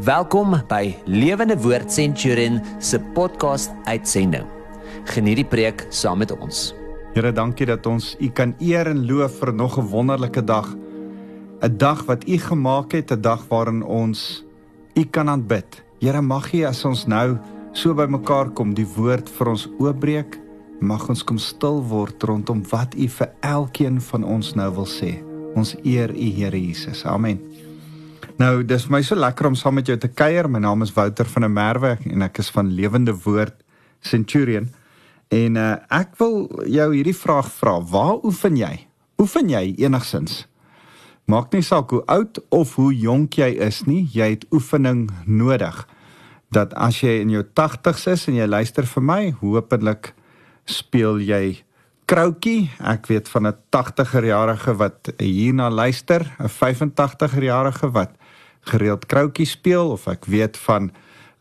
[0.00, 4.46] Welkom by Lewende Woord Centurion se podcast uitsending.
[5.04, 6.70] Geniet die preek saam met ons.
[7.12, 10.64] Here, dankie dat ons U kan eer en loof vir nog 'n wonderlike dag.
[11.60, 14.44] 'n Dag wat U gemaak het, 'n dag waarin ons
[14.94, 15.84] U kan aanbid.
[16.00, 17.36] Here, mag U as ons nou
[17.72, 20.40] so bymekaar kom, die woord vir ons oopbreek,
[20.80, 25.22] mag ons kom stil word rondom wat U vir elkeen van ons nou wil sê.
[25.54, 27.04] Ons eer U, Here Jesus.
[27.04, 27.40] Amen.
[28.40, 30.46] Nou, dis vir my so lekker om saam met jou te kuier.
[30.48, 33.58] My naam is Wouter van der Merwe en ek is van Lewende Woord
[34.00, 34.70] Centurion.
[35.32, 38.86] En uh, ek wil jou hierdie vraag vra: Waar oefen jy?
[39.20, 40.46] Oefen jy enigsins?
[41.28, 45.84] Maak nie saak hoe oud of hoe jonk jy is nie, jy het oefening nodig.
[46.52, 50.14] Dat as jy in jou 80's is en jy luister vir my, hopelik
[50.68, 51.60] speel jy
[52.10, 52.72] kroutjie.
[52.80, 58.18] Ek weet van 'n 80er jarige wat hierna luister, 'n 85er jarige wat
[58.70, 60.90] gereeld kroutjie speel of ek weet van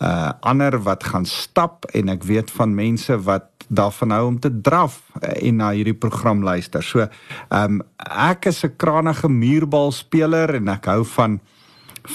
[0.02, 4.50] uh ander wat gaan stap en ek weet van mense wat daarvan hou om te
[4.62, 6.84] draf uh, en na hierdie program luister.
[6.84, 11.40] So, ehm um, ek is 'n kranige muurbalspeler en ek hou van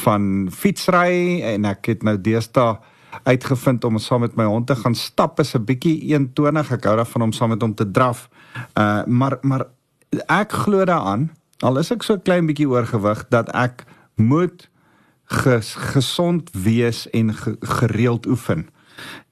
[0.02, 2.78] van fietsry en ek het nou deesdae
[3.24, 6.96] uitgevind om saam met my hond te gaan stap is 'n bietjie 120 ek hou
[6.96, 8.28] daarvan om saam met hom te draf.
[8.74, 9.66] Uh maar maar
[10.26, 13.84] ek glo daaraan al is ek so klein bietjie oorgewig dat ek
[14.16, 14.68] moet
[15.26, 18.68] ges, gesond wees en ge, gereeld oefen.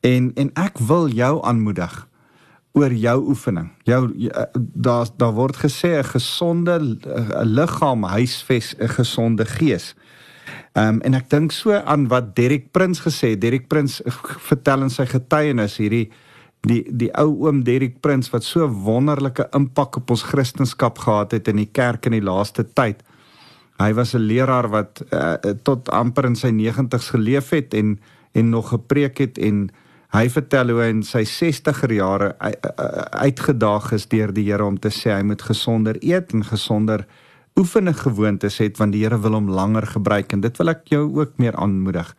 [0.01, 2.09] En en ek wil jou aanmoedig
[2.75, 3.71] oor jou oefening.
[3.87, 4.11] Jou
[4.57, 9.95] daar daar word gesê 'n gesonde 'n liggaam huisves 'n gesonde gees.
[10.73, 13.41] Ehm um, en ek dink so aan wat Derek Prins gesê het.
[13.41, 14.01] Derek Prins
[14.51, 16.11] vertel in sy getuienis hierdie
[16.67, 21.49] die die ou oom Derek Prins wat so wonderlike impak op ons Christendom gehad het
[21.49, 23.03] in die kerk in die laaste tyd.
[23.79, 27.99] Hy was 'n leraar wat uh, tot amper in sy 90's geleef het en
[28.35, 29.71] en nog gepreek het en
[30.15, 32.35] hy vertel hoe hy in sy 60er jare
[33.15, 37.07] uitgedaag is deur die Here om te sê hy moet gesonder eet en gesonder
[37.59, 41.05] oefening gewoontes het want die Here wil hom langer gebruik en dit wil ek jou
[41.21, 42.15] ook meer aanmoedig.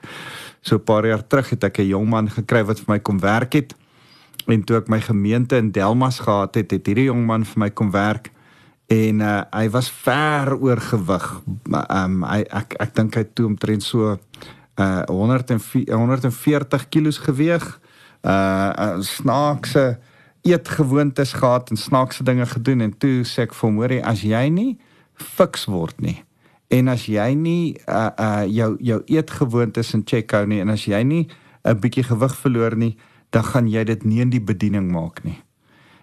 [0.61, 3.19] So 'n paar jaar terug het ek 'n jong man gekry wat vir my kom
[3.19, 3.75] werk het
[4.47, 7.69] en toe ek my gemeente in Delmas gehad het, het hierdie jong man vir my
[7.69, 8.31] kom werk
[8.87, 11.25] en uh, hy was ver oor gewig.
[11.71, 14.17] Ehm um, hy ek ek dink hy toe omtrent so
[14.75, 17.65] uh 140 140 kg geweg.
[18.21, 19.97] Uh snaakse
[20.45, 24.45] eetgewoontes gehad en snaakse dinge gedoen en toe sê ek vir hom hoorie as jy
[24.53, 24.75] nie
[25.15, 26.19] fiks word nie
[26.69, 30.85] en as jy nie uh uh jou jou eetgewoontes in check hou nie en as
[30.85, 31.25] jy nie
[31.65, 32.93] 'n bietjie gewig verloor nie
[33.29, 35.44] dan gaan jy dit nie in die bediening maak nie.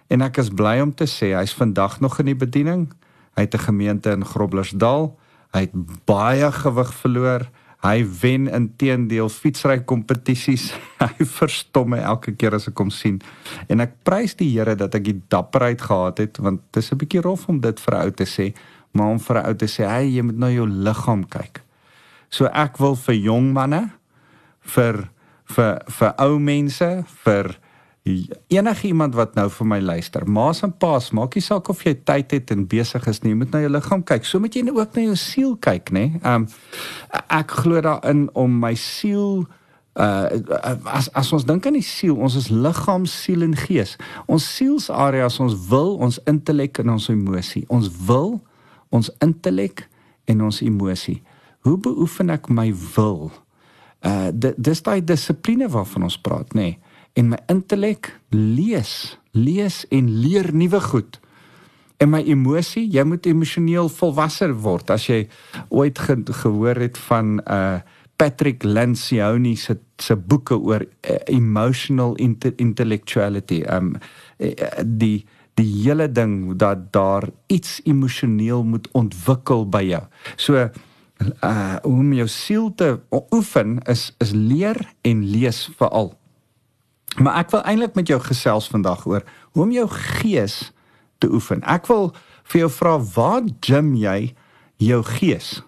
[0.07, 2.87] En ek is bly om te sê hy's vandag nog in die bediening.
[3.35, 5.17] Hy het 'n gemeente in Groblersdal.
[5.53, 7.49] Hy het baie gewig verloor.
[7.83, 10.71] Hy wen intedeel fietsry kompetisies.
[11.03, 13.21] Hy verstom my elke keer as ek hom sien.
[13.67, 16.97] En ek prys die Here dat ek die dapperheid gehad het want dit is 'n
[16.97, 18.53] bietjie rof om dit vir 'n ou te sê,
[18.93, 21.61] maar om vir 'n ou te sê, "Hey, jy moet na jou liggaam kyk."
[22.29, 23.91] So ek wil vir jong manne,
[24.61, 25.09] vir
[25.45, 27.57] vir vir ou mense, vir
[28.47, 31.93] enige iemand wat nou vir my luister, maas en paas, maak nie saak of jy
[32.03, 34.27] tyd het en besig is nie, jy moet na jou liggaam kyk.
[34.27, 36.05] So moet jy ook na jou siel kyk, nê?
[36.19, 36.49] Um
[37.31, 39.45] ek glo daarin om my siel
[39.95, 40.27] uh
[40.91, 43.95] as as ons dink aan die siel, ons is liggaam, siel en gees.
[44.27, 47.63] Ons sielsareas, ons wil, ons intellek en ons emosie.
[47.71, 48.41] Ons wil,
[48.91, 49.87] ons intellek
[50.27, 51.21] en ons emosie.
[51.63, 53.29] Hoe beoefen ek my wil?
[54.03, 56.73] Uh dis daai dissipline waarvan ons praat, nê?
[56.75, 61.19] Nee en my intellek lees, lees en leer nuwe goed.
[62.01, 64.89] En my emosie, jy moet emosioneel volwasse word.
[64.91, 65.23] As jy
[65.69, 67.81] ooit ge gehoor het van uh
[68.15, 73.95] Patrick Lencioni se se boeke oor uh, emotional inter intellectuality, um
[74.37, 74.51] uh,
[74.85, 75.25] die
[75.57, 80.03] die hele ding dat daar iets emosioneel moet ontwikkel by jou.
[80.37, 80.69] So
[81.41, 82.99] uh om jou siel te
[83.33, 86.13] oefen is is leer en lees veral.
[87.17, 90.71] Maar ek wil eintlik met jou gesels vandag oor hoe om jou gees
[91.21, 91.61] te oefen.
[91.69, 92.11] Ek wil
[92.51, 94.33] vir jou vra waar gym jy
[94.81, 95.61] jou gees?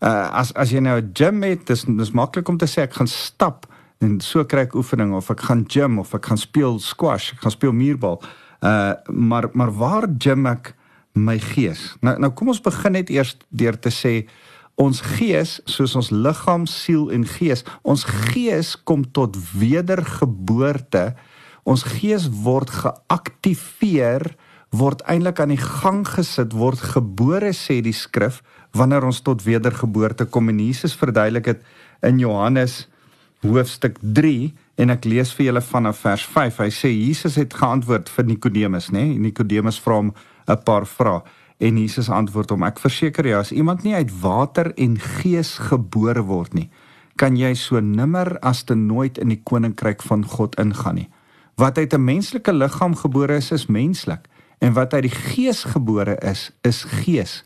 [0.00, 2.94] Uh as as jy nou 'n gym het, dis dis maklik om te sê ek
[2.94, 3.66] gaan stap
[4.00, 7.40] en so kry ek oefening of ek gaan gym of ek gaan speel squash, ek
[7.40, 8.22] gaan speel muurbal.
[8.62, 10.74] Uh maar maar waar gym ek
[11.12, 11.96] my gees?
[12.00, 14.28] Nou nou kom ons begin net eers deur te sê
[14.80, 21.14] ons gees soos ons liggaam, siel en gees, ons gees kom tot wedergeboorte.
[21.68, 24.24] Ons gees word geaktiveer,
[24.70, 28.40] word eintlik aan die gang gesit, word gebore sê die skrif
[28.76, 31.64] wanneer ons tot wedergeboorte kom en Jesus verduidelik dit
[32.06, 32.84] in Johannes
[33.42, 34.50] hoofstuk 3
[34.80, 36.60] en ek lees vir julle vanaf vers 5.
[36.62, 39.10] Hy sê Jesus het geantwoord vir Nikodemus, nê?
[39.10, 39.18] Nee?
[39.28, 40.12] Nikodemus vra hom
[40.46, 41.22] 'n paar vrae
[41.60, 46.24] en Jesus antwoord hom: Ek verseker jou, as iemand nie uit water en gees gebore
[46.24, 46.70] word nie,
[47.20, 51.08] kan jy so nimmer as te nooit in die koninkryk van God ingaan nie.
[51.60, 54.28] Wat uit 'n menslike liggaam gebore is, is menslik,
[54.58, 57.44] en wat uit die gees gebore is, is gees.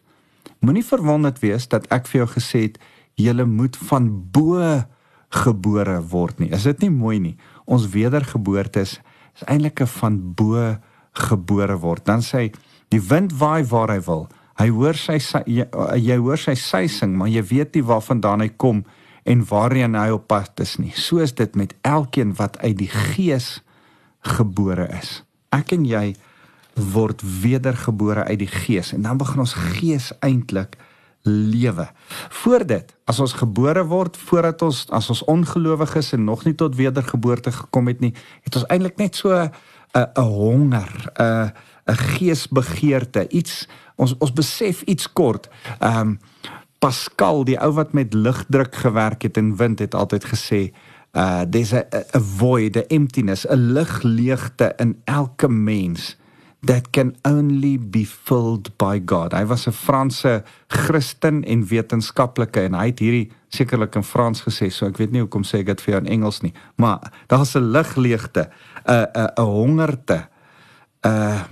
[0.60, 2.78] Moenie verwonderd wees dat ek vir jou gesê het
[3.14, 4.82] jy moet van bo
[5.30, 6.50] gebore word nie.
[6.50, 7.36] Is dit nie mooi nie?
[7.66, 9.00] Ons wedergeboorte is,
[9.34, 10.76] is eintlik 'n van bo
[11.12, 12.04] gebore word.
[12.04, 12.52] Dan sê hy
[12.94, 14.28] die wind waai waar hy wil.
[14.60, 15.66] Hy hoor sy, sy jy,
[15.98, 18.84] jy hoor sy suising, maar jy weet nie waarvandaan hy kom
[19.26, 20.92] en waarheen hy op pad is nie.
[20.94, 23.58] So is dit met elkeen wat uit die gees
[24.36, 25.22] gebore is.
[25.54, 26.12] Ek en jy
[26.74, 30.78] word wedergebore uit die gees en dan begin ons gees eintlik
[31.24, 31.86] lewe.
[32.42, 36.76] Voor dit, as ons gebore word, voordat ons as ons ongelowiges en nog nie tot
[36.76, 38.12] wedergeboorte gekom het nie,
[38.44, 39.50] het ons eintlik net so 'n
[39.94, 41.52] 'n honger, 'n
[41.86, 45.48] 'n geesbegeerte, iets ons ons besef iets kort.
[45.78, 46.18] Ehm um,
[46.78, 50.72] Pascal, die ou wat met lugdruk gewerk het en wind het altyd gesê,
[51.16, 56.16] uh there's a, a void, a emptiness, 'n lugleegte in elke mens
[56.64, 59.32] that can only be filled by God.
[59.32, 64.70] Hy was 'n Franse Christen en wetenskaplike en hy het hierdie sekerlik in Frans gesê,
[64.70, 67.54] so ek weet nie hoekom sê ek dit vir jou in Engels nie, maar daar's
[67.54, 68.50] 'n lugleegte,
[68.86, 70.28] 'n 'n hongerte,
[71.04, 71.42] 'n uh,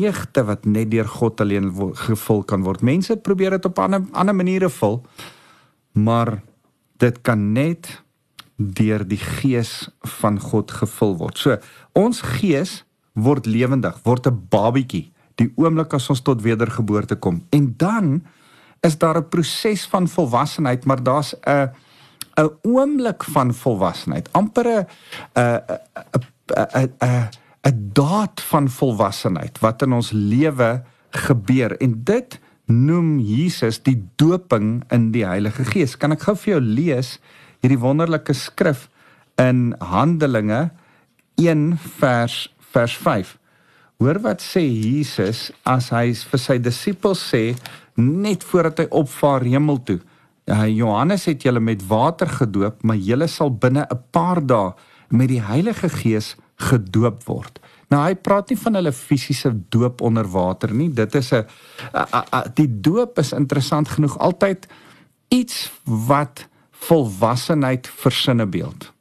[0.00, 2.82] leegte wat net deur God alleen gevul kan word.
[2.82, 5.00] Mense probeer dit op ander ander maniere vul,
[5.92, 6.40] maar
[7.00, 8.02] dit kan net
[8.56, 9.88] deur die gees
[10.20, 11.38] van God gevul word.
[11.38, 11.56] So,
[11.92, 15.10] ons gees word lewendig, word 'n babietjie
[15.40, 17.40] die oomblik as ons tot wedergeboorte kom.
[17.50, 18.22] En dan
[18.80, 21.70] is daar 'n proses van volwassenheid, maar daar's 'n
[22.36, 24.86] 'n oomblik van volwassenheid, amper 'n
[25.34, 25.60] 'n
[26.82, 27.28] 'n 'n
[27.66, 34.84] 'n daad van volwassenheid wat in ons lewe gebeur en dit noem Jesus die doping
[34.90, 35.96] in die Heilige Gees.
[35.98, 37.18] Kan ek gou vir jou lees
[37.60, 38.88] hierdie wonderlike skrif
[39.40, 40.70] in Handelinge
[41.36, 43.36] 1 vers vers 5.
[44.00, 47.56] Hoor wat sê Jesus as hy vir sy disippels sê
[48.00, 49.98] net voordat hy opvaar hemel toe.
[50.48, 54.72] Ja, Johannes het julle met water gedoop, maar julle sal binne 'n paar dae
[55.10, 57.60] met die Heilige Gees gedoop word.
[57.90, 60.90] Nou hy praat nie van hulle fisiese doop onder water nie.
[60.92, 61.46] Dit is 'n
[62.54, 64.66] die doop is interessant genoeg altyd
[65.28, 68.92] iets wat volwassenheid versinne beeld.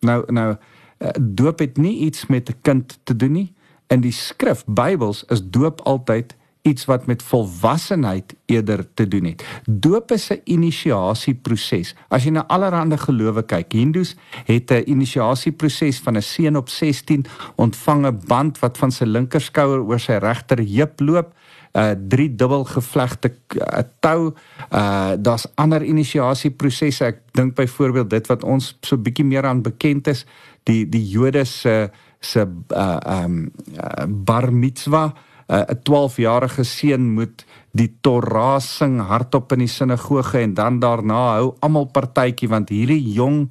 [0.00, 0.56] Nou nou
[0.98, 3.54] eh, doop het nie iets met 'n kind te doen nie.
[3.86, 9.44] In die skrif Bybels is doop altyd iets wat met volwassenheid eerder te doen het.
[9.64, 11.94] Doop is 'n inisiasieproses.
[12.08, 17.26] As jy na allerlei gelowe kyk, Hindus het 'n inisiasieproses van 'n seun op 16
[17.56, 21.34] ontvang 'n band wat van sy linkerskouer oor sy regter heup loop.
[21.72, 24.34] 'n uh, drie dubbel gevlegte uh, tou.
[24.72, 27.04] Uh daar's ander inisiasieprosesse.
[27.04, 30.24] Ek dink byvoorbeeld dit wat ons so bietjie meer aan bekend is,
[30.62, 31.90] die die Jode se
[32.20, 35.14] se uh um uh, bar mitzwa.
[35.48, 41.54] 'n 12-jarige seun moet die Torah sing hardop in die sinagoge en dan daarna hou
[41.60, 43.48] almal partytjie want hierdie jong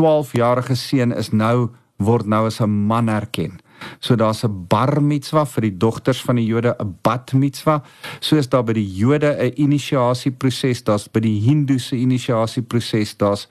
[0.00, 1.70] 12-jarige seun is nou
[2.02, 3.60] word nou as 'n man erken.
[4.00, 7.82] So daar's 'n bar mitzwa vir die dogters van die Jode, 'n bat mitzwa.
[8.20, 13.48] Soos daar by die Jode 'n inisiasieproses, daar's by die Hindoese inisiasieproses, daar's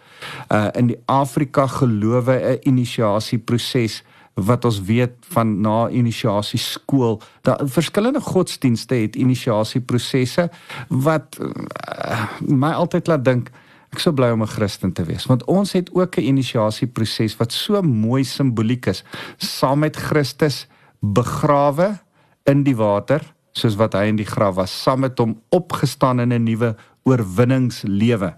[0.52, 4.04] uh in die Afrika gelowe 'n inisiasieproses
[4.36, 7.22] wat ons weet van na inisiasie skool.
[7.42, 10.50] Dat verskillende godsdienste het inisiasie prosesse
[10.90, 13.52] wat uh, my altyd laat dink
[13.96, 17.38] ek sou bly om 'n Christen te wees want ons het ook 'n inisiasie proses
[17.38, 19.04] wat so mooi simboliek is.
[19.38, 20.68] Saam met Christus
[21.00, 22.00] begrawe
[22.44, 26.34] in die water soos wat hy in die graf was saam met hom opgestaan in
[26.34, 28.36] 'n nuwe oorwinningslewe.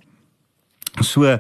[1.02, 1.40] So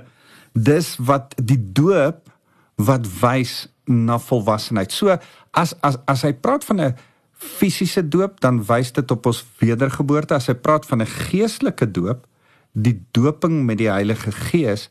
[0.54, 2.30] dis wat die doop
[2.76, 4.91] wat wys na volwassenheid.
[4.91, 5.17] So
[5.51, 6.96] as as as hy praat van 'n
[7.38, 10.34] fisiese doop, dan wys dit op ons wedergeboorte.
[10.34, 12.27] As hy praat van 'n geestelike doop,
[12.74, 14.89] die doping met die Heilige Gees,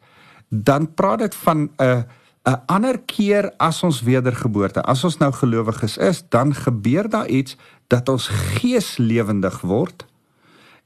[0.48, 2.04] dan praat dit van 'n
[2.46, 4.82] 'n ander keer as ons wedergeboorte.
[4.82, 7.56] As ons nou gelowiges is, dan gebeur daar iets
[7.90, 10.06] dat ons gees lewendig word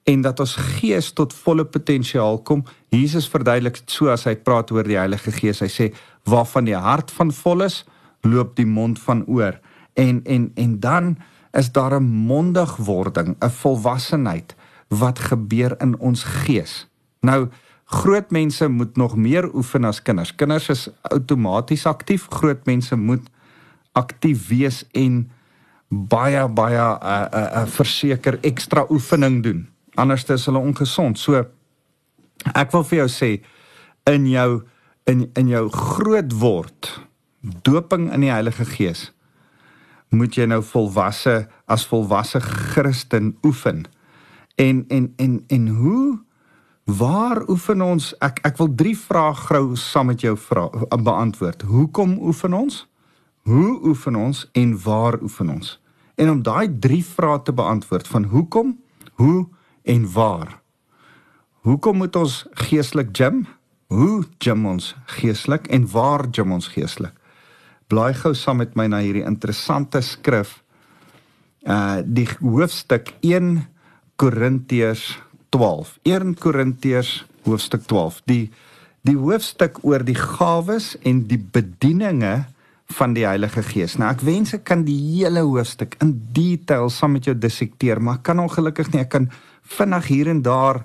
[0.08, 2.64] en dat ons gees tot volle potensiaal kom.
[2.88, 5.60] Jesus verduidelik dit so as hy praat oor die Heilige Gees.
[5.60, 5.90] Hy sê
[6.24, 7.84] waarvan die hart van vol is,
[8.20, 9.60] loop die mond van oor
[9.94, 11.16] en en en dan
[11.52, 14.54] is daar 'n mondigwording, 'n volwassenheid
[14.88, 16.88] wat gebeur in ons gees.
[17.20, 17.48] Nou
[17.84, 20.34] groot mense moet nog meer oefen as kinders.
[20.34, 23.30] Kinders is outomaties aktief, groot mense moet
[23.92, 25.30] aktief wees en
[25.88, 29.68] baie baie 'n uh, 'n uh, uh, verseker ekstra oefening doen.
[29.94, 31.18] Anders is hulle ongesond.
[31.18, 31.46] So
[32.54, 33.42] ek wil vir jou sê
[34.04, 34.62] in jou
[35.04, 37.00] in in jou groot word
[37.40, 39.10] doping in die Heilige Gees
[40.10, 43.84] moet jy nou volwasse as volwasse Christen oefen.
[44.58, 46.18] En en en en hoe
[46.84, 48.10] waar oefen ons?
[48.18, 51.62] Ek ek wil drie vrae grou saam met jou vra beantwoord.
[51.62, 52.86] Hoekom oefen ons?
[53.46, 55.78] Hoe oefen ons en waar oefen ons?
[56.14, 58.74] En om daai drie vrae te beantwoord van hoekom,
[59.14, 59.46] hoe
[59.82, 60.60] en waar.
[61.62, 63.46] Hoekom moet ons geestelik gym?
[63.86, 67.19] Hoe gym ons geestelik en waar gym ons geestelik?
[67.90, 70.60] Blaai gou saam met my na hierdie interessante skrif.
[71.66, 73.64] Uh die hoofstuk 1
[74.20, 75.18] Korintiërs
[75.50, 75.96] 12.
[76.06, 78.20] 1 Korintiërs hoofstuk 12.
[78.30, 78.44] Die
[79.02, 82.44] die hoofstuk oor die gawes en die bedieninge
[82.98, 83.96] van die Heilige Gees.
[83.98, 88.20] Nou ek wens ek kan die hele hoofstuk in detail saam met jou dissekteer, maar
[88.22, 89.02] kan ongelukkig nie.
[89.02, 89.30] Ek kan
[89.78, 90.82] vinnig hier en daar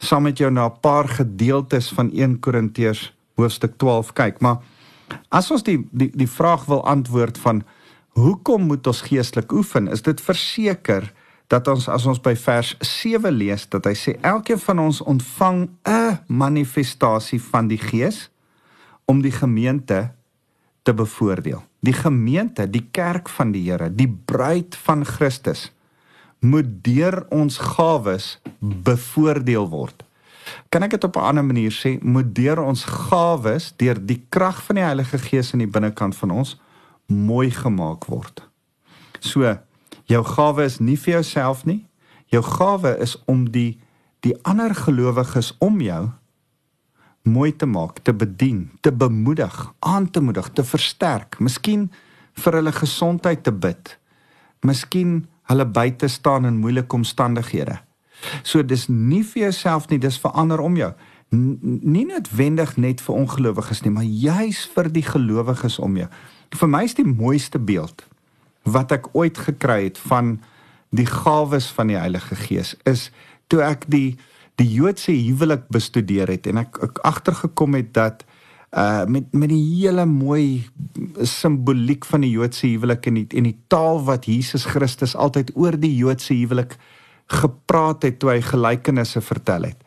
[0.00, 4.58] saam met jou na 'n paar gedeeltes van 1 Korintiërs hoofstuk 12 kyk, maar
[5.28, 7.62] as ons die die die vraag wil antwoord van
[8.18, 9.88] hoekom moet ons geestelik oefen?
[9.88, 11.12] Is dit verseker
[11.50, 15.68] dat ons as ons by vers 7 lees dat hy sê elkeen van ons ontvang
[15.86, 18.30] 'n manifestasie van die Gees
[19.04, 20.12] om die gemeente
[20.82, 21.62] te bevoordeel.
[21.80, 25.72] Die gemeente, die kerk van die Here, die bruid van Christus
[26.40, 30.04] moet deur ons gawes bevoordeel word.
[30.68, 31.98] Kan ek dit op 'n ander manier sê?
[32.02, 36.30] Moet deur ons gawes, deur die krag van die Heilige Gees in die binnekant van
[36.30, 36.60] ons
[37.06, 38.48] mooi gemaak word.
[39.20, 39.58] So,
[40.04, 41.86] jou gawe is nie vir jouself nie.
[42.26, 43.80] Jou gawe is om die
[44.20, 46.10] die ander gelowiges om jou
[47.22, 51.90] mooi te maak, te bedien, te bemoedig, aan te moedig, te versterk, miskien
[52.40, 53.96] vir hulle gesondheid te bid.
[54.64, 57.80] Miskien hulle by te staan in moeilike omstandighede.
[58.42, 60.92] So dis nie vir jouself nie, dis vir ander om jou.
[61.30, 66.08] N nie noodwendig net vir ongelowiges nie, maar juis vir die gelowiges om jou.
[66.58, 68.06] Vir my is die mooiste beeld
[68.68, 70.40] wat ek ooit gekry het van
[70.90, 73.08] die gawes van die Heilige Gees is
[73.50, 74.18] toe ek die
[74.60, 78.26] die Joodse huwelik bestudeer het en ek, ek agtergekom het dat
[78.70, 80.68] uh met met die hele mooi
[81.26, 85.78] simboliek van die Joodse huwelik en die en die taal wat Jesus Christus altyd oor
[85.78, 86.76] die Joodse huwelik
[87.30, 89.78] gepraat het toe hy gelykenisse vertel het.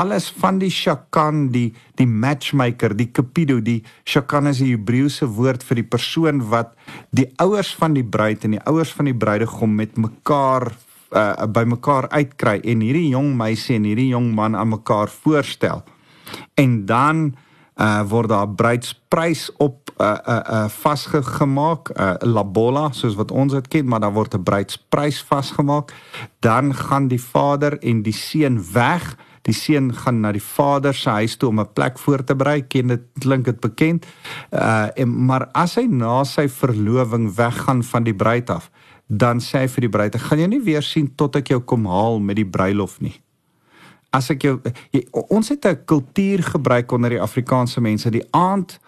[0.00, 5.62] Alles van die shakan, die die matchmaker, die cupido, die shakan is 'n Hebreëse woord
[5.62, 6.72] vir die persoon wat
[7.10, 10.72] die ouers van die bruid en die ouers van die bruidegom met mekaar
[11.12, 15.84] uh, by mekaar uitkry en hierdie jong meisie en hierdie jong man aan mekaar voorstel.
[16.56, 17.34] En dan
[17.76, 23.68] uh word daar bruidsprys op uh uh, uh vasgemaak, uh labola soos wat ons dit
[23.68, 25.92] ken, maar dan word 'n bruidsprys vasgemaak.
[26.40, 29.16] Dan gaan die vader en die seun weg.
[29.42, 32.66] Die seun gaan na die vader se huis toe om 'n plek voor te berei.
[32.66, 34.06] Ken dit klink dit bekend.
[34.50, 38.70] Uh en maar as hy na sy verloving weggaan van die bruid af,
[39.06, 41.60] dan sê hy vir die bruid: "Ek gaan jou nie weer sien tot ek jou
[41.60, 43.22] kom haal met die bruilof nie."
[44.12, 44.58] as ek jou
[44.92, 48.78] jy, ons het 'n kultuur gebruik onder die Afrikaanse mense die aand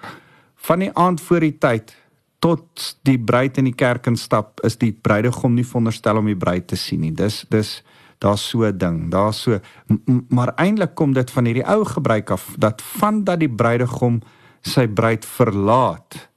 [0.64, 1.94] van die aand voor die tyd
[2.44, 6.66] tot die bruid in die kerk instap is die bruidegom nie veronderstel om die bruid
[6.68, 7.12] te sien nie.
[7.12, 7.82] Dis dis
[8.18, 9.60] daar's so 'n ding daar's so
[10.28, 14.22] maar eintlik kom dit van hierdie ou gebruik af dat van dat die bruidegom
[14.62, 16.28] sy bruid verlaat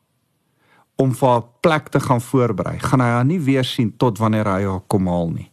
[0.95, 4.45] om vir 'n plek te gaan voorberei gaan hy haar nie weer sien tot wanneer
[4.45, 5.51] hy haar kom haal nie.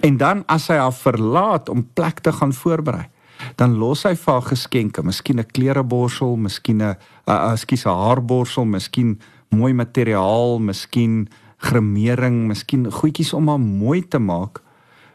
[0.00, 3.08] En dan as hy haar verlaat om plek te gaan voorberei,
[3.56, 8.64] dan los hy vir haar geskenke, miskien 'n klereborsel, miskien 'n uh, ekskuus 'n haarborsel,
[8.64, 9.18] miskien
[9.50, 11.28] mooi materiaal, miskien
[11.58, 14.62] gremering, miskien goedjies om haar mooi te maak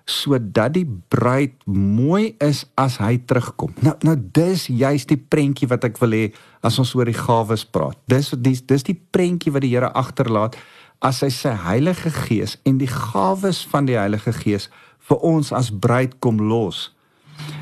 [0.06, 3.74] sodat die bruid mooi is as hy terugkom.
[3.82, 6.26] Nou nou dis juist die prentjie wat ek wil hê
[6.66, 7.98] as ons oor die gawes praat.
[8.06, 10.58] Dis dis dis die prentjie wat die Here agterlaat
[11.02, 14.70] as hy sy Heilige Gees en die gawes van die Heilige Gees
[15.10, 16.92] vir ons as bruid kom los.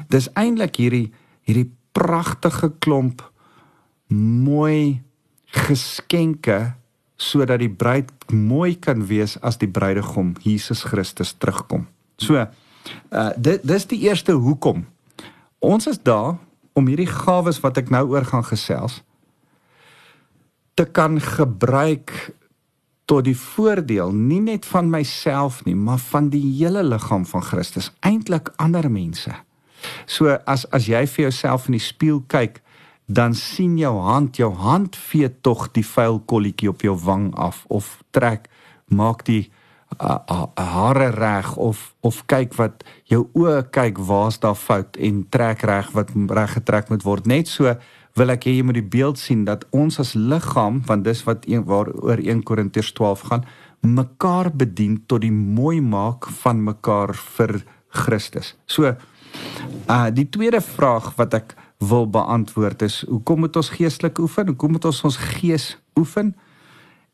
[0.09, 1.07] Dis eintlik hierdie
[1.43, 3.21] hierdie pragtige klomp
[4.13, 5.01] mooi
[5.53, 6.73] geskenke
[7.19, 11.87] sodat die bruid mooi kan wees as die bruidegom Jesus Christus terugkom.
[12.17, 14.85] So, uh dit dis die eerste hoekom.
[15.59, 16.37] Ons is daar
[16.73, 19.03] om hierdie gawes wat ek nou oor gaan gesels
[20.73, 22.33] te kan gebruik
[23.05, 27.91] tot die voordeel nie net van myself nie, maar van die hele liggaam van Christus,
[28.01, 29.35] eintlik ander mense.
[30.05, 32.61] So as as jy vir jouself in die spieël kyk,
[33.05, 37.65] dan sien jou hand, jou hand vee tog die vuil kolletjie op jou wang af
[37.67, 38.47] of trek
[38.87, 39.51] maak die
[39.99, 45.23] uh, uh, hare reg of of kyk wat jou oë kyk waar's daar fout en
[45.29, 47.27] trek reg wat reg getrek moet word.
[47.27, 47.75] Net so
[48.17, 51.47] wil ek hê jy moet die beeld sien dat ons as liggaam, want dis wat
[51.49, 53.45] waaroor 1 Korintiërs 12 gaan,
[53.81, 58.53] mekaar bedien tot die mooi maak van mekaar vir Christus.
[58.65, 58.93] So
[59.89, 64.47] uh die tweede vraag wat ek wil beantwoord is hoekom moet ons geestelik oefen?
[64.47, 66.35] Hoekom moet ons ons gees oefen?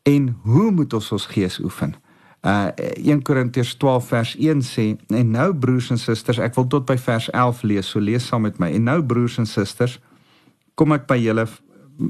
[0.03, 1.95] En hoe moet ons ons gees oefen?
[2.41, 6.85] Uh 1 Korintiërs 12 vers 1 sê en nou broers en susters, ek wil tot
[6.85, 7.89] by vers 11 lees.
[7.89, 8.71] So lees saam met my.
[8.77, 9.99] En nou broers en susters,
[10.75, 11.47] kom ek by julle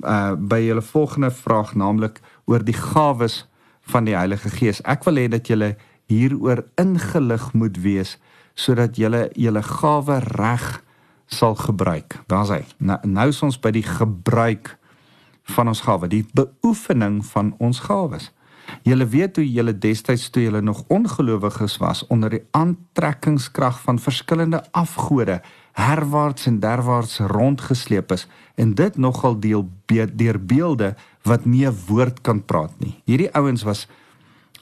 [0.06, 3.46] uh by julle volgende vraag naamlik oor die gawes
[3.89, 4.84] van die Heilige Gees.
[4.86, 5.75] Ek wil hê dat julle
[6.10, 8.18] hieroor ingelig moet wees
[8.60, 10.68] sodat julle julle gawe reg
[11.30, 12.18] sal gebruik.
[12.28, 12.63] Daar's hy.
[12.78, 14.74] Nou, nou is ons by die gebruik
[15.56, 18.30] van ons gawe, die beoefening van ons gawes.
[18.86, 24.62] Julle weet hoe julle destyds toe julle nog ongelowiges was onder die aantrekkingskrag van verskillende
[24.78, 25.39] afgode
[25.80, 28.28] herwaarts en derwaarts rondgesleep is
[28.62, 30.94] en dit nogal deel deur beelde
[31.25, 33.01] wat nie 'n woord kan praat nie.
[33.06, 33.88] Hierdie ouens was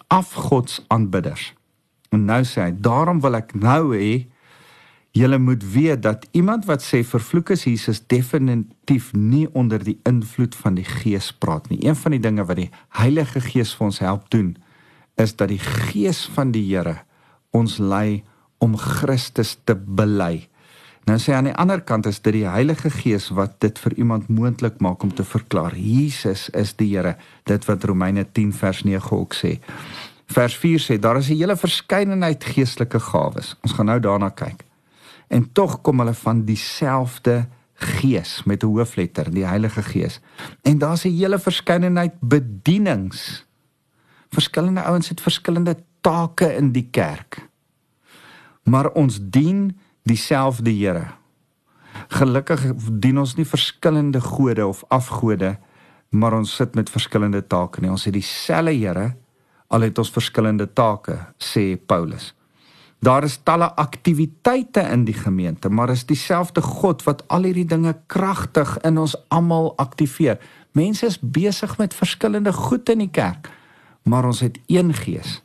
[0.08, 1.57] afgodsaanbidders.
[2.18, 4.26] En nou sê hy, daarom wil ek nou hê
[5.18, 10.56] Julle moet weet dat iemand wat sê vervloek is Jesus definitief nie onder die invloed
[10.56, 11.80] van die Gees praat nie.
[11.82, 12.70] Een van die dinge wat die
[13.00, 14.52] Heilige Gees vir ons help doen
[15.18, 17.00] is dat die Gees van die Here
[17.56, 18.22] ons lei
[18.62, 20.46] om Christus te bely.
[21.10, 24.30] Nou sê aan die ander kant is dit die Heilige Gees wat dit vir iemand
[24.30, 27.16] moontlik maak om te verklaar Jesus is die Here.
[27.50, 29.58] Dit wat Romeine 10 vers 9 ook sê.
[30.28, 33.56] Vers 4 sê daar is 'n hele verskeidenheid geestelike gawes.
[33.64, 34.68] Ons gaan nou daarna kyk
[35.28, 40.20] en tog kom hulle van dieselfde gees met 'n hoofletter, die Heilige Gees.
[40.62, 43.46] En daar's 'n hele verskeidenheid bedienings.
[44.30, 47.50] Verskillende ouens het verskillende take in die kerk.
[48.64, 51.08] Maar ons dien dieselfde Here.
[52.08, 55.60] Gelukkig dien ons nie verskillende gode of afgode,
[56.10, 57.90] maar ons sit met verskillende take nie.
[57.90, 59.16] Ons het dieselfde Here
[59.68, 62.34] al het ons verskillende take, sê Paulus.
[63.00, 67.94] Daar is talle aktiwiteite in die gemeente, maar is dieselfde God wat al hierdie dinge
[68.08, 70.40] kragtig in ons almal aktiveer.
[70.74, 73.52] Mense is besig met verskillende goed in die kerk,
[74.04, 75.42] maar ons het een Gees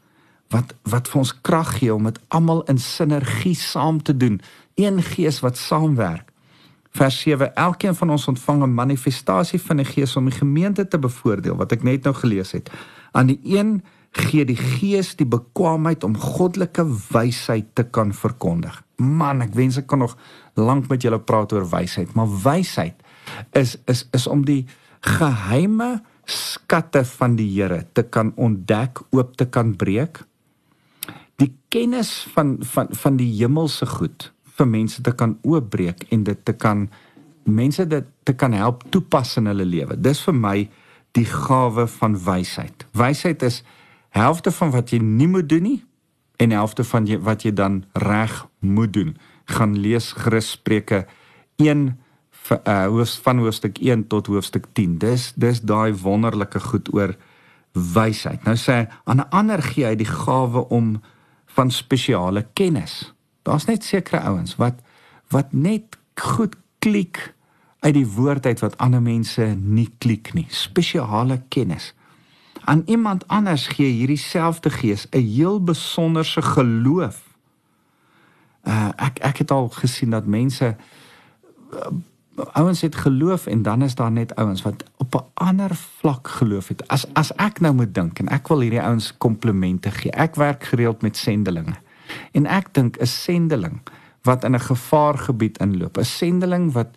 [0.52, 4.40] wat wat vir ons krag gee om dit almal in sinergie saam te doen.
[4.76, 6.28] Een Gees wat saamwerk.
[6.92, 10.98] Vers 7: Elkeen van ons ontvang 'n manifestasie van die Gees om die gemeente te
[10.98, 12.70] bevoordeel, wat ek net nou gelees het.
[13.12, 18.82] Aan die een gee die Gees die bekwaamheid om goddelike wysheid te kan verkondig.
[19.00, 20.16] Man, ek wens ek kan nog
[20.60, 22.98] lank met julle praat oor wysheid, maar wysheid
[23.56, 24.66] is is is om die
[25.00, 30.22] geheime skatte van die Here te kan ontdek, oop te kan breek.
[31.40, 36.44] Die kennis van van van die hemelse goed vir mense te kan oopbreek en dit
[36.44, 36.88] te kan
[37.48, 39.96] mense dit te kan help toepas in hulle lewe.
[39.96, 40.56] Dis vir my
[41.16, 42.84] die gawe van wysheid.
[42.96, 43.62] Wysheid is
[44.12, 45.80] helfte van wat jy nie moet doen nie
[46.42, 49.16] en helfte van jy, wat jy dan reg moet doen.
[49.52, 51.04] Gaan lees Christus Spreuke
[51.62, 51.92] 1
[52.50, 54.98] uh hoofs van hoofstuk 1 tot hoofstuk 10.
[54.98, 57.14] Dis dis daai wonderlike goed oor
[57.72, 58.42] wysheid.
[58.44, 61.00] Nou sê aan 'n ander gee hy die gawe om
[61.46, 63.14] van spesiale kennis.
[63.42, 64.82] Daar's net sekere ouens wat
[65.28, 67.34] wat net goed klik
[67.80, 70.46] uit die woord uit wat ander mense nie klik nie.
[70.48, 71.94] Spesiale kennis
[72.64, 77.22] aan iemand anders gee hierdie selfde gees 'n heel besonderse geloof.
[78.62, 80.76] Uh ek ek het al gesien dat mense
[81.72, 81.86] uh,
[82.52, 86.68] ouens het geloof en dan is daar net ouens wat op 'n ander vlak geloof
[86.68, 86.88] het.
[86.88, 90.10] As as ek nou moet dink en ek wil hierdie ouens komplimente gee.
[90.10, 91.74] Ek werk gereeld met sendelinge.
[92.32, 93.80] En ek dink 'n sendeling
[94.22, 96.88] wat in 'n gevaargebied inloop, 'n sendeling wat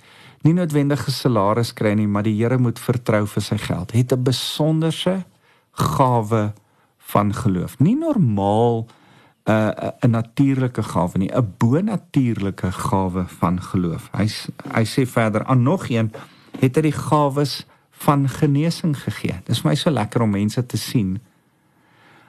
[0.41, 4.23] nie noodwendige salaris kry nie, maar die Here moet vertrou vir sy geld, het 'n
[4.23, 5.25] besonderse
[5.76, 6.54] gawe
[6.98, 7.80] van geloof.
[7.80, 8.88] Nie normaal
[9.46, 14.10] 'n uh, 'n natuurlike gawe nie, 'n bonatuurlike gawe van geloof.
[14.12, 14.28] Hy
[14.74, 16.12] hy sê verder aan nog een
[16.60, 19.40] het hy die gawes van genesing gegee.
[19.44, 21.20] Dis vir my so lekker om mense te sien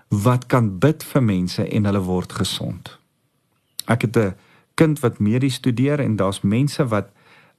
[0.09, 2.99] wat kan bid vir mense en hulle word gesond.
[3.87, 4.35] Ek het 'n
[4.75, 7.09] kind wat medies studeer en daar's mense wat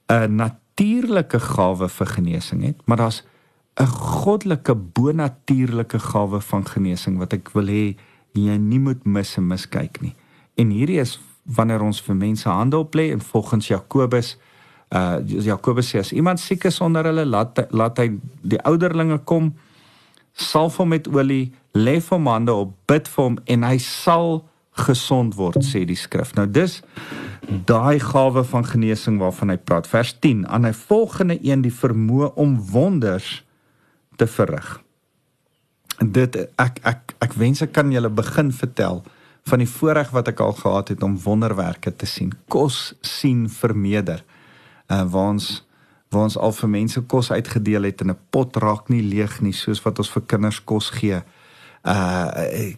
[0.06, 3.22] 'n natuurlike gawe vir genesing het, maar daar's
[3.78, 7.96] 'n goddelike bonatuurlike gawe van genesing wat ek wil hê
[8.34, 10.14] jy nie moet mis en miskyk nie.
[10.56, 14.36] En hierdie is wanneer ons vir mense hande op lê en volgens Jakobus
[14.88, 18.08] uh Jakobus sê as iemand siek is onder hulle laat laat hy
[18.42, 19.52] die ouderlinge kom
[20.32, 24.42] salf hom met olie lê hom hande op bid vir hom en hy sal
[24.86, 26.80] gesond word sê die skrif nou dis
[27.68, 32.32] daai gawe van genesing waarvan hy praat vers 10 aan hy volgende een die vermoë
[32.36, 33.42] om wonders
[34.18, 34.74] te verrig.
[35.98, 39.02] Dit ek ek ek wens ek kan julle begin vertel
[39.48, 42.34] van die voorreg wat ek al gehad het om wonderwerke te sien.
[42.52, 44.24] Kos sien vermeerder.
[44.88, 45.48] Uh waar ons
[46.08, 49.52] waar ons al vir mense kos uitgedeel het en 'n pot raak nie leeg nie
[49.52, 51.22] soos wat ons vir kinders kos gee.
[51.84, 52.72] Uh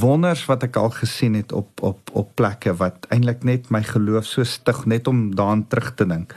[0.00, 4.24] wonders wat ek al gesien het op op op plekke wat eintlik net my geloof
[4.24, 6.34] so stig net om daaraan terug te dink.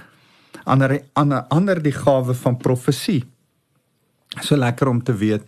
[0.64, 3.26] Ander ander ander die gawe van profesie
[4.42, 5.46] so lekker om te weet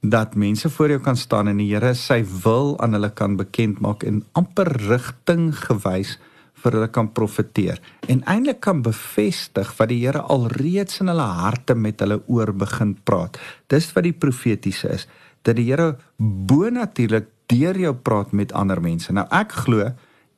[0.00, 3.80] dat mense voor jou kan staan en die Here sy wil aan hulle kan bekend
[3.82, 6.18] maak en amper rigting gewys
[6.58, 11.74] vir hulle kan profeteer en eintlik kan bevestig wat die Here alreeds in hulle harte
[11.74, 13.38] met hulle oor begin praat.
[13.66, 15.08] Dis wat die profetiese is
[15.42, 19.12] dat die Here bonatuurlik deur jou praat met ander mense.
[19.12, 19.90] Nou ek glo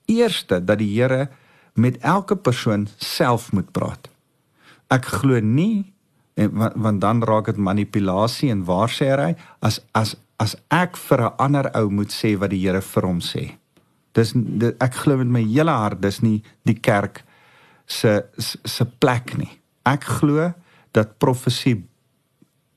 [0.09, 1.29] eerste dat die Here
[1.75, 4.09] met elke persoon self moet praat.
[4.91, 5.93] Ek glo nie
[6.41, 9.33] en want, want dan raak dit manipulasie en waar sê hy
[9.67, 13.21] as as as ek vir 'n ander ou moet sê wat die Here vir hom
[13.21, 13.57] sê.
[14.15, 17.25] Dis dit, ek glo met my hele hart dis nie die kerk
[17.87, 19.53] se se plek nie.
[19.85, 20.53] Ek glo
[20.93, 21.85] dat profesie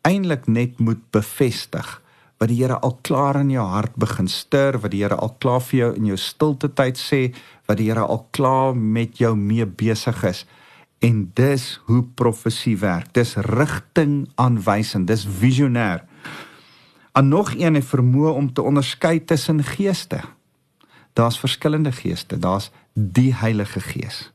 [0.03, 2.01] eintlik net moet bevestig
[2.39, 5.61] wat die Here al klaar in jou hart begin stuur, wat die Here al klaar
[5.61, 7.33] vir jou in jou stilte tyd sê,
[7.67, 10.43] wat die Here al klaar met jou mee besig is.
[11.03, 13.11] En dis hoe profesie werk.
[13.11, 16.05] Dis rigtingaanwysend, dis visionêr.
[17.11, 20.21] En nog een het vermoë om te onderskei tussen geeste.
[21.13, 22.39] Daar's verskillende geeste.
[22.39, 24.31] Daar's die Heilige Gees.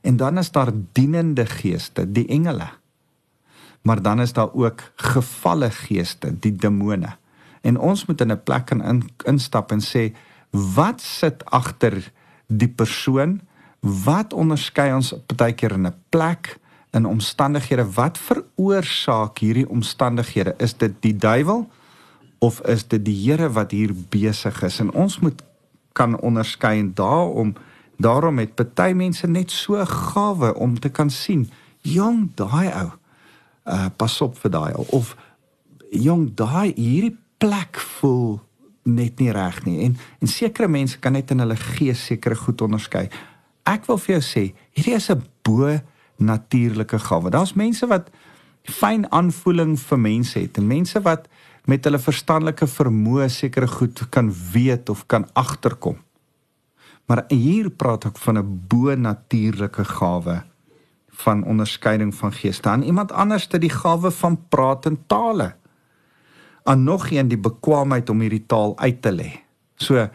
[0.00, 2.68] En dan is daar dienende geeste, die engele.
[3.82, 7.16] Maar dan is daar ook gevalle geeste, die demone.
[7.60, 10.16] En ons moet in 'n plek kan in, instap en sê,
[10.50, 12.12] wat sit agter
[12.46, 13.40] die persoon?
[14.04, 16.58] Wat onderskei ons partykeer in 'n plek
[16.90, 17.92] in omstandighede?
[17.92, 20.54] Wat veroorsaak hierdie omstandighede?
[20.58, 21.68] Is dit die duiwel
[22.38, 24.80] of is dit die Here wat hier besig is?
[24.80, 25.42] En ons moet
[25.92, 27.54] kan onderskei en daarom
[27.96, 31.50] daarom het party mense net so gawe om te kan sien
[31.82, 32.90] jong daai ou
[33.66, 35.16] uh, pas op vir daai of
[35.90, 38.38] jong daai hierdie plek voel
[38.82, 39.82] net nie reg nie.
[39.84, 43.08] En en sekere mense kan net in hulle gees sekere goed onderskei
[43.68, 45.78] ek wil vir jou sê, hierdie is 'n bo
[46.18, 47.30] natuurlike gawe.
[47.30, 48.10] Daar's mense wat
[48.64, 51.28] fyn aanvoeling vir mense het en mense wat
[51.68, 55.98] met hulle verstandelike vermoë sekere goed kan weet of kan agterkom.
[57.08, 60.44] Maar hier praat ek van 'n bo natuurlike gawe
[61.18, 62.68] van onderskeiding van geeste.
[62.68, 65.54] Dan iemand anders het die gawe van praat in tale.
[66.64, 69.30] En nog een die bekwaamheid om hierdie taal uit te lê.
[69.76, 70.08] So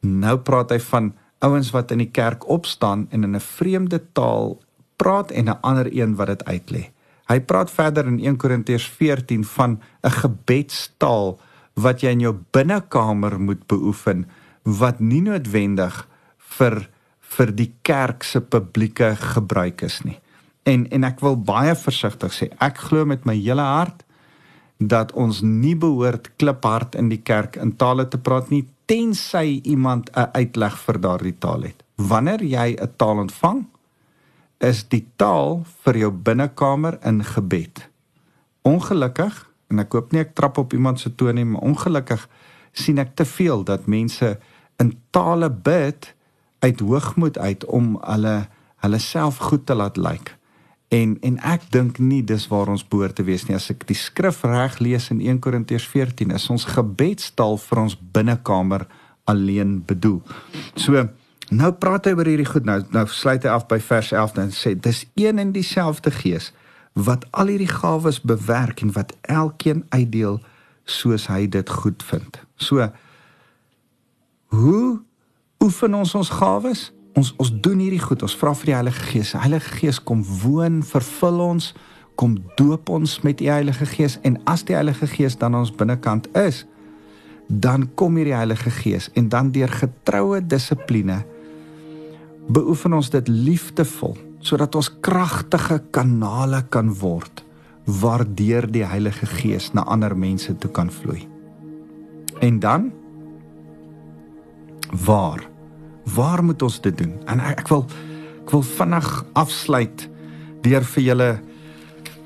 [0.00, 4.60] nou praat hy van ouens wat in die kerk opstaan en in 'n vreemde taal
[4.96, 6.90] praat en 'n ander een wat dit uitlê.
[7.26, 11.40] Hy praat verder in 1 Korintiërs 14 van 'n gebedstaal
[11.74, 14.26] wat jy in jou binnekamer moet beoefen
[14.62, 16.88] wat nie noodwendig vir
[17.30, 20.18] vir die kerk se publieke gebruik is nie.
[20.62, 24.04] En en ek wil baie versigtig sê, ek glo met my hele hart
[24.80, 30.10] dat ons nie behoort kliphard in die kerk in tale te praat nie tensy iemand
[30.16, 31.84] 'n uitleg vir daardie taal het.
[31.96, 33.66] Wanneer jy 'n taal ontvang,
[34.58, 37.88] is die taal vir jou binnekamer in gebed.
[38.62, 42.28] Ongelukkig, en ek hoop nie ek trap op iemand se toon nie, maar ongelukkig
[42.72, 44.38] sien ek te veel dat mense
[44.78, 46.14] in tale bid
[46.58, 50.10] uit hoogmoed uit om hulle hulle self goed te laat lyk.
[50.10, 50.39] Like.
[50.90, 53.54] En en ek dink nie dis waar ons behoort te wees nie.
[53.54, 57.94] As ek die skrif reg lees in 1 Korintiërs 14, is ons gebedstaal vir ons
[58.16, 58.88] binnekamer
[59.30, 60.18] alleen bedoel.
[60.74, 61.06] So
[61.50, 62.66] nou praat hy oor hierdie goed.
[62.66, 66.50] Nou nou sluit hy af by vers 11 en sê dis een en dieselfde Gees
[66.98, 70.40] wat al hierdie gawes bewerk en wat elkeen uitdeel
[70.90, 72.40] soos hy dit goed vind.
[72.58, 72.90] So
[74.50, 74.98] hoe
[75.62, 76.88] oefen ons ons gawes?
[77.18, 78.22] Ons ons doen hierdie goed.
[78.22, 79.32] Ons vra vir die Heilige Gees.
[79.32, 81.72] Heilige Gees kom woon, vervul ons,
[82.20, 86.28] kom doop ons met die Heilige Gees en as die Heilige Gees dan ons binnekant
[86.36, 86.64] is,
[87.50, 91.22] dan kom hierdie Heilige Gees en dan deur getroue dissipline
[92.50, 97.42] beoefen ons dit liefdevol sodat ons kragtige kanale kan word
[98.00, 101.24] waardeur die Heilige Gees na ander mense toe kan vloei.
[102.40, 102.90] En dan
[105.06, 105.42] waar
[106.14, 107.14] Waar moet ons dit doen?
[107.26, 107.86] En ek, ek wil
[108.40, 110.08] ek wil vinnig afsluit
[110.64, 111.30] deur vir julle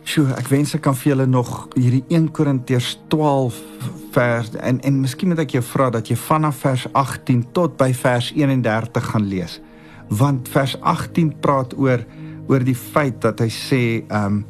[0.05, 3.57] Sjoe, ek wens ek kan vir julle nog hierdie 1 Korintiërs 12
[4.13, 7.89] vers en en miskien moet ek jou vra dat jy vanaf vers 18 tot by
[7.97, 9.55] vers 31 gaan lees.
[10.13, 12.05] Want vers 18 praat oor
[12.53, 14.45] oor die feit dat hy sê, ehm um,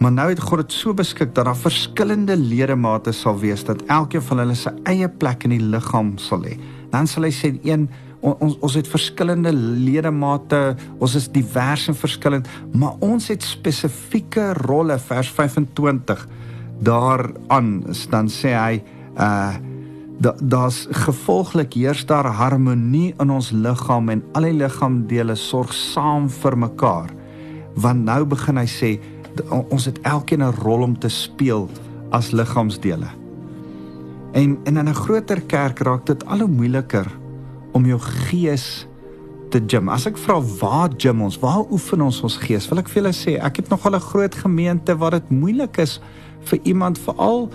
[0.00, 4.24] maar nou het God dit so beskik dat daar verskillende ledemate sal wees dat elkeen
[4.24, 6.56] van hulle sy eie plek in die liggaam sal hê.
[6.90, 7.86] Dan sal hy sê een
[8.24, 14.96] ons ons het verskillende ledemate, ons is divers en verskillend, maar ons het spesifieke rolle
[14.98, 16.26] vers 25
[16.84, 17.70] daaraan.
[18.10, 18.82] Dan sê hy
[19.18, 19.72] uh
[20.38, 26.56] daar's gevolglik heers daar harmonie in ons liggaam en al die liggaamdele sorg saam vir
[26.56, 27.10] mekaar.
[27.74, 28.90] Want nou begin hy sê
[29.50, 31.68] ons het elkeen 'n rol om te speel
[32.10, 33.10] as liggaamsdele.
[34.32, 37.10] En, en in 'n groter kerk raak dit al hoe moeiliker
[37.74, 37.98] om jou
[38.30, 38.86] gees
[39.50, 39.90] te gym.
[39.92, 42.66] As ek vra waar gym ons, waar oefen ons ons gees?
[42.70, 46.00] Wil ek vir julle sê, ek het nogal 'n groot gemeente waar dit moeilik is
[46.44, 47.50] vir iemand veral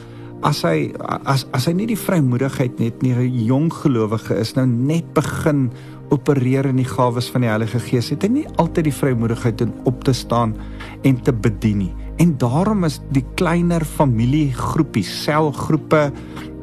[0.46, 0.92] as hy
[1.28, 5.70] as as hy nie die vrymoedigheid net nie 'n jong gelowige is nou net begin
[6.12, 9.74] opereer in die gawes van die Heilige Gees het hy nie altyd die vrymoedigheid om
[9.86, 10.56] op te staan
[11.04, 16.12] en te bedien nie en daarom is die kleiner familiegroepies selgroepe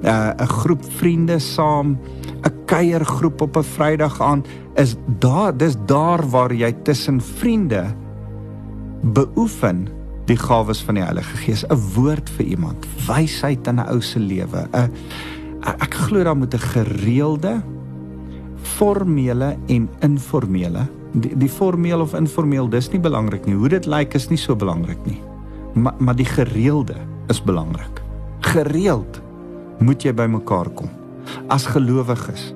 [0.05, 1.99] uh, 'n groep vriende saam
[2.43, 7.85] 'n kuiergroep op 'n Vrydag aand is daar dis daar waar jy tussen vriende
[9.03, 9.89] beoefen
[10.27, 11.65] die gawes van die Heilige Gees.
[11.65, 14.69] 'n woord vir iemand wysheid in 'n ou se lewe.
[14.73, 14.91] 'n
[15.63, 17.63] ek glo daar moet 'n gereelde
[18.63, 20.87] formele en informele.
[21.13, 23.55] Die, die formeel of informeel dis nie belangrik nie.
[23.55, 25.21] Hoe dit lyk is nie so belangrik nie.
[25.75, 26.97] Maar maar die gereelde
[27.29, 28.03] is belangrik.
[28.41, 29.21] Gereeld
[29.81, 30.91] moet jy by mekaar kom
[31.51, 32.53] as gelowiges.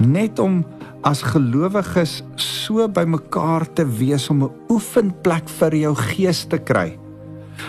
[0.00, 0.62] Net om
[1.06, 6.98] as gelowiges so by mekaar te wees om 'n oefenplek vir jou gees te kry.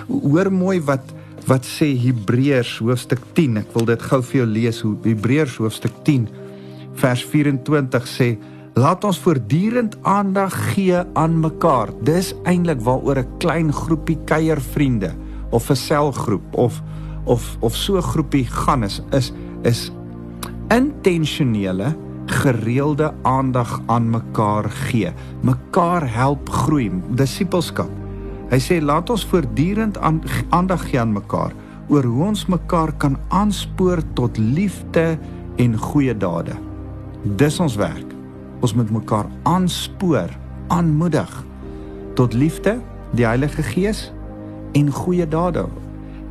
[0.08, 1.04] Hoor mooi wat
[1.48, 3.58] wat sê Hebreërs hoofstuk 10.
[3.58, 4.82] Ek wil dit gou vir jou lees.
[4.82, 6.28] Hebreërs hoofstuk 10
[6.96, 8.38] vers 24 sê
[8.74, 11.92] Laat ons voortdurend aandag gee aan mekaar.
[12.02, 15.14] Dis eintlik waaroor 'n klein groepie kuiervriende
[15.52, 16.82] of 'n selgroep of
[17.24, 19.92] of of so 'n groepie gaan is is is
[20.68, 25.12] intentionele gereelde aandag aan mekaar gee.
[25.42, 27.90] Mekaar help groei, disippelskap.
[28.50, 29.98] Hy sê laat ons voortdurend
[30.50, 31.54] aandag gee aan mekaar
[31.88, 35.18] oor hoe ons mekaar kan aanspoor tot liefde
[35.56, 36.56] en goeie dade.
[37.24, 38.14] Dis ons werk.
[38.64, 40.32] Ons moet mekaar aanspoor,
[40.68, 41.32] aanmoedig
[42.16, 42.78] tot liefde,
[43.12, 44.12] die Heilige Gees
[44.74, 45.66] en goeie dade.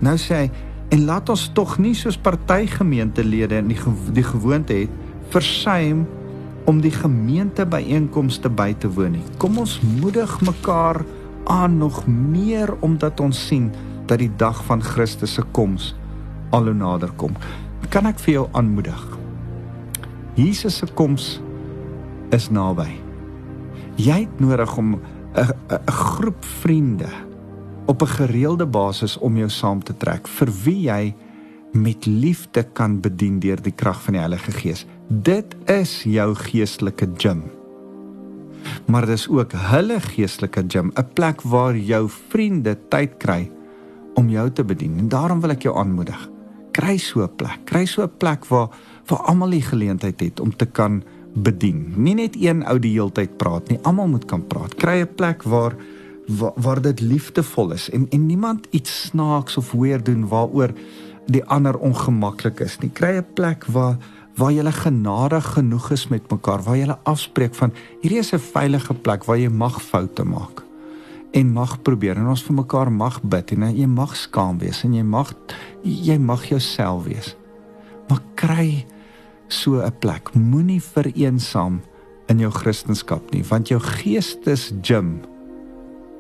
[0.03, 0.51] Nou sê hy
[0.93, 3.79] En laat ons tog nie soos partygemeentelede in die
[4.13, 4.93] die gewoonte het
[5.33, 6.03] versuim
[6.69, 9.25] om die gemeente byeenkomste by te woon nie.
[9.41, 11.01] Kom ons moedig mekaar
[11.51, 13.71] aan nog meer omdat ons sien
[14.07, 15.95] dat die dag van Christus se koms
[16.53, 17.33] al hoe nader kom.
[17.89, 19.01] Kan ek vir jou aanmoedig?
[20.37, 21.39] Jesus se koms
[22.37, 22.91] is naby.
[23.97, 25.01] Jy het nodig om
[25.37, 27.09] 'n groep vriende
[27.87, 31.15] op 'n gereelde basis om jou saam te trek vir wie jy
[31.73, 34.87] met liefde kan bedien deur die krag van die Heilige Gees.
[35.09, 37.43] Dit is jou geestelike gym.
[38.87, 43.51] Maar dit is ook hulle geestelike gym, 'n plek waar jou vriende tyd kry
[44.15, 44.99] om jou te bedien.
[44.99, 46.31] En daarom wil ek jou aanmoedig.
[46.71, 47.59] Kry so 'n plek.
[47.65, 48.69] Kry so 'n plek waar
[49.07, 51.03] waar almal die geleentheid het om te kan
[51.35, 51.93] bedien.
[51.97, 54.75] Nie net een ou die heeltyd praat nie, almal moet kan praat.
[54.75, 55.75] Kry 'n plek waar
[56.27, 60.73] waar, waar dit liefdevol is en en niemand iets snaaks of weer doen waaroor
[61.27, 62.91] die ander ongemaklik is nie.
[62.91, 63.97] Kry 'n plek waar
[64.35, 68.95] waar jy genadig genoeg is met mekaar, waar jy afspreek van hierdie is 'n veilige
[68.95, 70.63] plek waar jy mag foute maak
[71.33, 74.95] en mag probeer en ons vir mekaar mag bid en jy mag skaam wees en
[74.95, 75.33] jy mag
[75.83, 77.37] jy mag jouself wees.
[78.09, 78.87] Maar kry
[79.49, 80.35] so 'n plek.
[80.35, 81.81] Moenie vereensaam
[82.29, 85.21] in jou kristendom nie, want jou geestes gym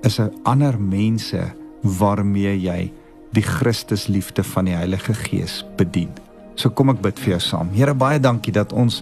[0.02, 1.40] is ander mense
[1.82, 2.92] waarmee jy
[3.32, 6.10] die Christusliefde van die Heilige Gees bedien.
[6.54, 7.70] So kom ek bid vir jou saam.
[7.72, 9.00] Here baie dankie dat ons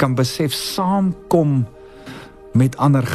[0.00, 1.62] kan besef saamkom
[2.58, 3.06] met ander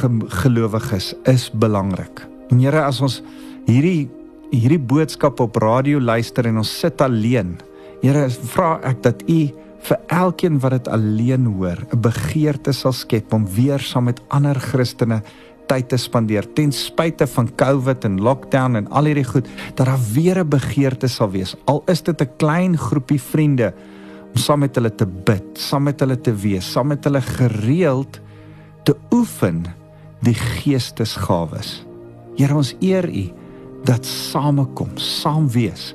[0.42, 2.24] gelowiges is belangrik.
[2.50, 3.22] En Here as ons
[3.68, 4.10] hierdie
[4.48, 7.58] hierdie boodskap op radio luister en ons sit alleen.
[8.00, 9.40] Here vra ek dat U
[9.88, 14.60] vir elkeen wat dit alleen hoor, 'n begeerte sal skep om weer saam met ander
[14.60, 15.22] Christene
[15.67, 19.99] tyd te spandeer ten spyte van COVID en lockdown en al hierdie goed dat daar
[20.13, 23.73] weer 'n begeerte sal wees al is dit 'n klein groepie vriende
[24.38, 28.19] om saam met hulle te bid, saam met hulle te wees, saam met hulle gereeld
[28.86, 29.63] te oefen
[30.25, 31.82] die geestesgawes.
[32.38, 33.23] Here ons eer U
[33.88, 35.93] dat samekom, saam wees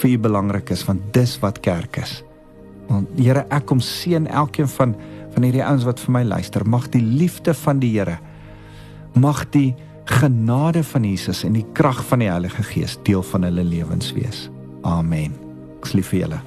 [0.00, 2.22] vir U belangrik is want dis wat kerk is.
[2.88, 4.96] Want Here, ek kom seën elkeen van
[5.36, 6.62] van hierdie ouens wat vir my luister.
[6.64, 8.16] Mag die liefde van die Here
[9.16, 9.74] mag die
[10.06, 14.46] genade van Jesus en die krag van die Heilige Gees deel van hulle lewens wees.
[14.86, 15.34] Amen.
[15.82, 16.44] Ek lief vir julle.